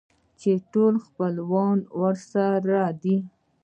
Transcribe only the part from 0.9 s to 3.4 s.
خپلوان راسره دي.